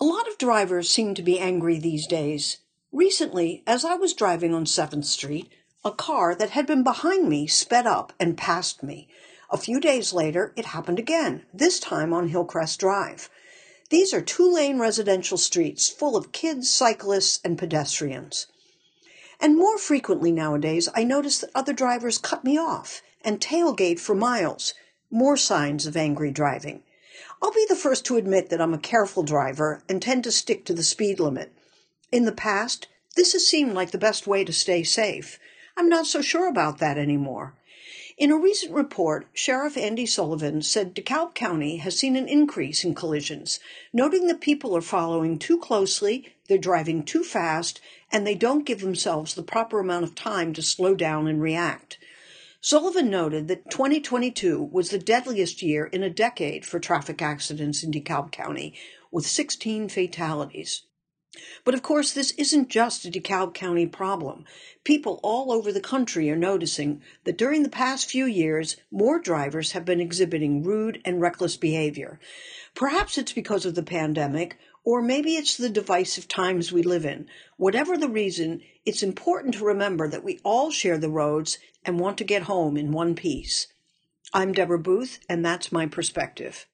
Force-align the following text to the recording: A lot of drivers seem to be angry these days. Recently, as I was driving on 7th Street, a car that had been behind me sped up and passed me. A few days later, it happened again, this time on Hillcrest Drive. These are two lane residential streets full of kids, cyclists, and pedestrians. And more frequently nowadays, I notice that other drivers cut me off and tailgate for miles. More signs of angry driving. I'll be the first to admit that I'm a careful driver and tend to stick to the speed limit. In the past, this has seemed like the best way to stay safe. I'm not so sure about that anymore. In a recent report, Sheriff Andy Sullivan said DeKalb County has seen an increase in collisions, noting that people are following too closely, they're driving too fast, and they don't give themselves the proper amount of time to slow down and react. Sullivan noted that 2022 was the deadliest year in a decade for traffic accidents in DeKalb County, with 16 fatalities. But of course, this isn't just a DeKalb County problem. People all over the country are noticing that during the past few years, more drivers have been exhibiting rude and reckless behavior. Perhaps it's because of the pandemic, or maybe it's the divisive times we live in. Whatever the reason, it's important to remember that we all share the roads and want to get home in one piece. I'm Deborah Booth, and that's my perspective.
A 0.00 0.04
lot 0.04 0.28
of 0.28 0.38
drivers 0.38 0.88
seem 0.88 1.14
to 1.16 1.22
be 1.22 1.40
angry 1.40 1.76
these 1.76 2.06
days. 2.06 2.58
Recently, 2.92 3.64
as 3.66 3.84
I 3.84 3.96
was 3.96 4.14
driving 4.14 4.54
on 4.54 4.64
7th 4.64 5.06
Street, 5.06 5.50
a 5.84 5.90
car 5.90 6.36
that 6.36 6.50
had 6.50 6.68
been 6.68 6.84
behind 6.84 7.28
me 7.28 7.48
sped 7.48 7.84
up 7.84 8.12
and 8.20 8.38
passed 8.38 8.84
me. 8.84 9.08
A 9.50 9.56
few 9.56 9.80
days 9.80 10.12
later, 10.12 10.52
it 10.54 10.66
happened 10.66 11.00
again, 11.00 11.46
this 11.52 11.80
time 11.80 12.12
on 12.12 12.28
Hillcrest 12.28 12.78
Drive. 12.78 13.28
These 13.90 14.14
are 14.14 14.20
two 14.20 14.48
lane 14.48 14.78
residential 14.78 15.36
streets 15.36 15.88
full 15.88 16.16
of 16.16 16.30
kids, 16.30 16.70
cyclists, 16.70 17.40
and 17.42 17.58
pedestrians. 17.58 18.46
And 19.40 19.56
more 19.56 19.78
frequently 19.78 20.30
nowadays, 20.30 20.88
I 20.94 21.02
notice 21.02 21.40
that 21.40 21.50
other 21.56 21.72
drivers 21.72 22.18
cut 22.18 22.44
me 22.44 22.56
off 22.56 23.02
and 23.24 23.40
tailgate 23.40 23.98
for 23.98 24.14
miles. 24.14 24.74
More 25.10 25.36
signs 25.36 25.86
of 25.88 25.96
angry 25.96 26.30
driving. 26.30 26.84
I'll 27.42 27.52
be 27.52 27.66
the 27.68 27.76
first 27.76 28.04
to 28.06 28.16
admit 28.16 28.50
that 28.50 28.60
I'm 28.60 28.74
a 28.74 28.78
careful 28.78 29.22
driver 29.22 29.82
and 29.88 30.00
tend 30.00 30.24
to 30.24 30.32
stick 30.32 30.64
to 30.64 30.74
the 30.74 30.82
speed 30.82 31.18
limit. 31.18 31.52
In 32.12 32.24
the 32.24 32.32
past, 32.32 32.88
this 33.16 33.32
has 33.32 33.46
seemed 33.46 33.74
like 33.74 33.90
the 33.90 33.98
best 33.98 34.26
way 34.26 34.44
to 34.44 34.52
stay 34.52 34.82
safe. 34.82 35.38
I'm 35.76 35.88
not 35.88 36.06
so 36.06 36.22
sure 36.22 36.48
about 36.48 36.78
that 36.78 36.98
anymore. 36.98 37.54
In 38.16 38.32
a 38.32 38.36
recent 38.36 38.72
report, 38.72 39.28
Sheriff 39.32 39.76
Andy 39.76 40.04
Sullivan 40.04 40.60
said 40.62 40.94
DeKalb 40.94 41.34
County 41.34 41.76
has 41.76 41.96
seen 41.96 42.16
an 42.16 42.26
increase 42.28 42.82
in 42.82 42.94
collisions, 42.94 43.60
noting 43.92 44.26
that 44.26 44.40
people 44.40 44.76
are 44.76 44.80
following 44.80 45.38
too 45.38 45.58
closely, 45.58 46.34
they're 46.48 46.58
driving 46.58 47.04
too 47.04 47.22
fast, 47.22 47.80
and 48.10 48.26
they 48.26 48.34
don't 48.34 48.66
give 48.66 48.80
themselves 48.80 49.34
the 49.34 49.42
proper 49.42 49.78
amount 49.78 50.04
of 50.04 50.16
time 50.16 50.52
to 50.54 50.62
slow 50.62 50.96
down 50.96 51.28
and 51.28 51.40
react. 51.40 51.98
Sullivan 52.60 53.08
noted 53.08 53.46
that 53.46 53.70
2022 53.70 54.60
was 54.64 54.90
the 54.90 54.98
deadliest 54.98 55.62
year 55.62 55.86
in 55.86 56.02
a 56.02 56.10
decade 56.10 56.66
for 56.66 56.80
traffic 56.80 57.22
accidents 57.22 57.84
in 57.84 57.92
DeKalb 57.92 58.32
County, 58.32 58.74
with 59.12 59.24
16 59.24 59.88
fatalities. 59.88 60.82
But 61.68 61.74
of 61.74 61.82
course, 61.82 62.12
this 62.12 62.30
isn't 62.38 62.70
just 62.70 63.04
a 63.04 63.10
DeKalb 63.10 63.52
County 63.52 63.86
problem. 63.86 64.46
People 64.84 65.20
all 65.22 65.52
over 65.52 65.70
the 65.70 65.82
country 65.82 66.30
are 66.30 66.34
noticing 66.34 67.02
that 67.24 67.36
during 67.36 67.62
the 67.62 67.68
past 67.68 68.08
few 68.08 68.24
years, 68.24 68.78
more 68.90 69.18
drivers 69.18 69.72
have 69.72 69.84
been 69.84 70.00
exhibiting 70.00 70.62
rude 70.62 70.98
and 71.04 71.20
reckless 71.20 71.58
behavior. 71.58 72.18
Perhaps 72.74 73.18
it's 73.18 73.34
because 73.34 73.66
of 73.66 73.74
the 73.74 73.82
pandemic, 73.82 74.56
or 74.82 75.02
maybe 75.02 75.36
it's 75.36 75.58
the 75.58 75.68
divisive 75.68 76.26
times 76.26 76.72
we 76.72 76.82
live 76.82 77.04
in. 77.04 77.28
Whatever 77.58 77.98
the 77.98 78.08
reason, 78.08 78.62
it's 78.86 79.02
important 79.02 79.52
to 79.56 79.64
remember 79.66 80.08
that 80.08 80.24
we 80.24 80.40
all 80.44 80.70
share 80.70 80.96
the 80.96 81.10
roads 81.10 81.58
and 81.84 82.00
want 82.00 82.16
to 82.16 82.24
get 82.24 82.44
home 82.44 82.78
in 82.78 82.92
one 82.92 83.14
piece. 83.14 83.66
I'm 84.32 84.52
Deborah 84.52 84.78
Booth, 84.78 85.18
and 85.28 85.44
that's 85.44 85.70
my 85.70 85.84
perspective. 85.84 86.66